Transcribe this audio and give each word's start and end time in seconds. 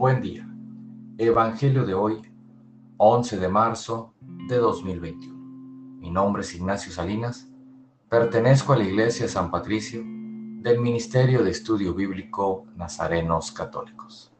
Buen 0.00 0.22
día. 0.22 0.48
Evangelio 1.18 1.84
de 1.84 1.92
hoy, 1.92 2.22
11 2.96 3.38
de 3.38 3.48
marzo 3.50 4.14
de 4.48 4.56
2021. 4.56 5.36
Mi 5.98 6.10
nombre 6.10 6.40
es 6.40 6.54
Ignacio 6.54 6.90
Salinas. 6.90 7.46
Pertenezco 8.08 8.72
a 8.72 8.78
la 8.78 8.84
Iglesia 8.84 9.28
San 9.28 9.50
Patricio 9.50 10.00
del 10.02 10.80
Ministerio 10.80 11.44
de 11.44 11.50
Estudio 11.50 11.92
Bíblico 11.92 12.64
Nazarenos 12.76 13.52
Católicos. 13.52 14.32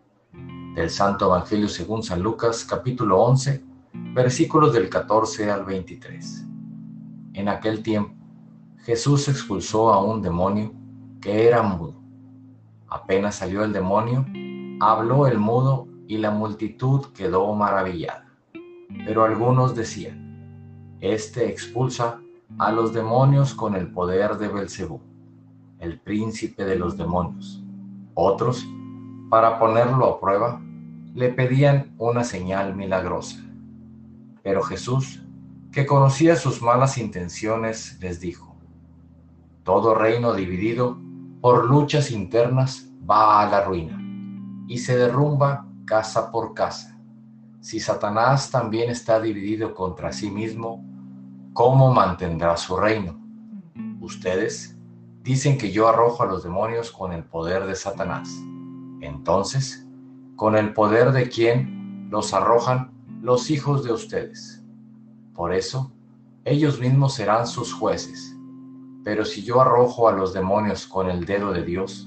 Del 0.75 0.89
Santo 0.89 1.27
Evangelio 1.27 1.69
según 1.69 2.03
San 2.03 2.23
Lucas, 2.23 2.65
capítulo 2.65 3.21
11, 3.21 3.63
versículos 4.15 4.73
del 4.73 4.89
14 4.89 5.51
al 5.51 5.67
23. 5.67 6.47
En 7.35 7.51
aquel 7.51 7.83
tiempo, 7.83 8.15
Jesús 8.79 9.29
expulsó 9.29 9.93
a 9.93 10.03
un 10.03 10.23
demonio 10.23 10.73
que 11.21 11.47
era 11.47 11.63
mudo. 11.63 12.01
Apenas 12.89 13.35
salió 13.35 13.63
el 13.63 13.75
demonio, 13.75 14.25
habló 14.81 15.27
el 15.27 15.39
mudo 15.39 15.87
y 16.09 16.17
la 16.17 16.31
multitud 16.31 17.07
quedó 17.15 17.55
maravillada. 17.55 18.27
Pero 19.05 19.25
algunos 19.25 19.75
decían, 19.75 20.97
Este 21.01 21.49
expulsa 21.49 22.21
a 22.59 22.73
los 22.73 22.93
demonios 22.93 23.55
con 23.55 23.75
el 23.77 23.93
poder 23.93 24.39
de 24.39 24.49
Belcebú, 24.49 25.01
el 25.79 26.01
príncipe 26.01 26.65
de 26.65 26.77
los 26.77 26.97
demonios. 26.97 27.63
Otros, 28.15 28.67
para 29.29 29.59
ponerlo 29.59 30.07
a 30.07 30.21
prueba, 30.21 30.61
le 31.15 31.29
pedían 31.29 31.95
una 31.99 32.25
señal 32.25 32.75
milagrosa. 32.75 33.39
Pero 34.43 34.63
Jesús, 34.63 35.23
que 35.73 35.87
conocía 35.87 36.37
sus 36.37 36.61
malas 36.63 36.99
intenciones, 36.99 37.99
les 38.01 38.21
dijo, 38.21 38.57
Todo 39.63 39.95
reino 39.95 40.33
dividido 40.33 40.99
por 41.41 41.67
luchas 41.67 42.11
internas 42.11 42.91
va 43.09 43.43
a 43.43 43.51
la 43.51 43.65
ruina 43.65 44.00
y 44.71 44.79
se 44.79 44.97
derrumba 44.97 45.67
casa 45.85 46.31
por 46.31 46.55
casa. 46.55 46.97
Si 47.61 47.81
Satanás 47.81 48.51
también 48.51 48.89
está 48.89 49.21
dividido 49.21 49.75
contra 49.75 50.13
sí 50.13 50.31
mismo, 50.31 50.85
¿cómo 51.53 51.93
mantendrá 51.93 52.57
su 52.57 52.77
reino? 52.77 53.21
Ustedes 54.01 54.79
dicen 55.23 55.59
que 55.59 55.73
yo 55.73 55.89
arrojo 55.89 56.23
a 56.23 56.27
los 56.27 56.45
demonios 56.45 56.93
con 56.93 57.13
el 57.13 57.25
poder 57.25 57.67
de 57.67 57.75
Satanás. 57.75 58.31
Entonces, 59.01 59.87
¿con 60.37 60.57
el 60.57 60.73
poder 60.73 61.11
de 61.11 61.29
quién 61.29 62.09
los 62.09 62.33
arrojan 62.33 62.93
los 63.21 63.51
hijos 63.51 63.83
de 63.85 63.93
ustedes? 63.93 64.65
Por 65.35 65.53
eso, 65.53 65.93
ellos 66.45 66.81
mismos 66.81 67.15
serán 67.15 67.49
sus 67.49 67.75
jueces 67.75 68.37
pero 69.05 69.25
si 69.25 69.43
yo 69.43 69.61
arrojo 69.61 70.09
a 70.09 70.13
los 70.13 70.33
demonios 70.33 70.87
con 70.87 71.09
el 71.09 71.25
dedo 71.25 71.53
de 71.53 71.65
Dios, 71.65 72.07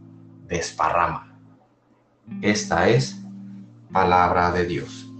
desparrama. 0.51 1.35
Esta 2.41 2.87
es 2.87 3.19
palabra 3.91 4.51
de 4.51 4.65
Dios. 4.65 5.11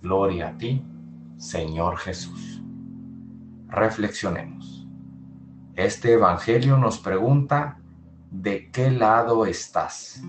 Gloria 0.00 0.48
a 0.48 0.56
ti, 0.56 0.82
Señor 1.36 1.98
Jesús. 1.98 2.62
Reflexionemos. 3.68 4.88
Este 5.74 6.14
Evangelio 6.14 6.78
nos 6.78 6.98
pregunta, 6.98 7.78
¿de 8.30 8.70
qué 8.70 8.90
lado 8.90 9.44
estás? 9.44 10.22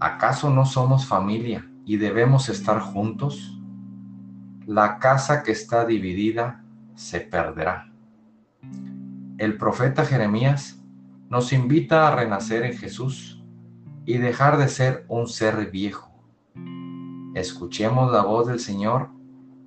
¿Acaso 0.00 0.50
no 0.50 0.66
somos 0.66 1.06
familia 1.06 1.66
y 1.86 1.96
debemos 1.96 2.50
estar 2.50 2.80
juntos? 2.80 3.58
La 4.66 4.98
casa 4.98 5.42
que 5.42 5.52
está 5.52 5.86
dividida 5.86 6.62
se 6.94 7.20
perderá 7.20 7.94
el 9.38 9.56
profeta 9.56 10.04
Jeremías 10.04 10.80
nos 11.28 11.52
invita 11.52 12.06
a 12.06 12.14
renacer 12.14 12.62
en 12.62 12.76
Jesús 12.76 13.43
y 14.06 14.18
dejar 14.18 14.58
de 14.58 14.68
ser 14.68 15.04
un 15.08 15.28
ser 15.28 15.70
viejo. 15.70 16.10
Escuchemos 17.34 18.12
la 18.12 18.22
voz 18.22 18.46
del 18.46 18.60
Señor 18.60 19.08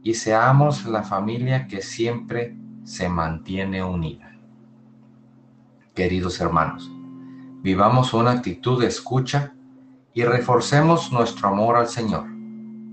y 0.03 0.13
seamos 0.13 0.85
la 0.85 1.03
familia 1.03 1.67
que 1.67 1.81
siempre 1.81 2.57
se 2.83 3.09
mantiene 3.09 3.83
unida. 3.83 4.31
Queridos 5.93 6.39
hermanos, 6.39 6.89
vivamos 7.61 8.13
una 8.13 8.31
actitud 8.31 8.79
de 8.79 8.87
escucha 8.87 9.53
y 10.13 10.23
reforcemos 10.23 11.11
nuestro 11.11 11.49
amor 11.49 11.75
al 11.75 11.87
Señor, 11.87 12.25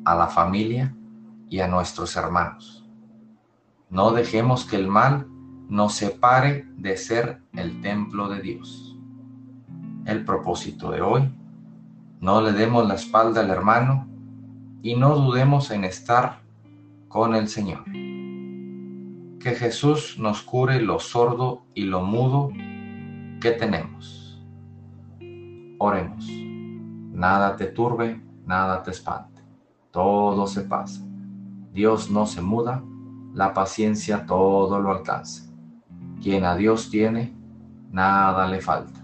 a 0.05 0.15
la 0.15 0.27
familia 0.27 0.95
y 1.49 1.61
a 1.61 1.69
nuestros 1.69 2.17
hermanos. 2.17 2.85
No 3.91 4.11
dejemos 4.11 4.65
que 4.65 4.77
el 4.77 4.89
mal 4.89 5.29
nos 5.69 5.95
separe 5.95 6.67
de 6.77 6.97
ser 6.97 7.41
el 7.53 7.81
templo 7.81 8.29
de 8.29 8.41
Dios. 8.41 8.94
El 10.07 10.25
propósito 10.25 10.91
de 10.91 11.01
hoy, 11.01 11.23
no 12.21 12.41
le 12.43 12.53
demos 12.53 12.87
la 12.87 12.95
espalda 12.95 13.41
al 13.41 13.51
hermano 13.51 14.07
y 14.83 14.97
no 14.97 15.17
dudemos 15.17 15.71
en 15.71 15.85
estar 15.85 16.41
con 17.09 17.35
el 17.35 17.49
Señor. 17.49 17.85
Que 17.85 19.55
Jesús 19.59 20.19
nos 20.19 20.43
cure 20.43 20.81
lo 20.83 21.01
sordo 21.01 21.65
y 21.75 21.85
lo 21.85 22.03
mudo 22.03 22.51
que 23.41 23.53
tenemos. 23.53 24.43
Oremos. 25.79 26.27
Nada 27.13 27.57
te 27.57 27.67
turbe, 27.67 28.21
nada 28.45 28.83
te 28.83 28.91
espante. 28.91 29.43
Todo 29.91 30.47
se 30.47 30.63
pasa. 30.63 31.03
Dios 31.73 32.11
no 32.11 32.27
se 32.27 32.43
muda, 32.43 32.83
la 33.33 33.55
paciencia 33.55 34.27
todo 34.27 34.81
lo 34.81 34.91
alcanza. 34.91 35.51
Quien 36.23 36.45
a 36.45 36.57
Dios 36.57 36.91
tiene, 36.91 37.35
nada 37.91 38.47
le 38.49 38.61
falta. 38.61 39.04